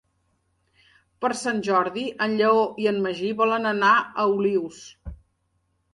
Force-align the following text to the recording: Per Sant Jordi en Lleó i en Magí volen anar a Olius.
Per 1.25 1.29
Sant 1.41 1.59
Jordi 1.67 2.07
en 2.27 2.35
Lleó 2.41 2.63
i 2.85 2.89
en 2.95 2.99
Magí 3.07 3.29
volen 3.43 3.73
anar 3.73 3.95
a 4.25 4.29
Olius. 4.39 4.85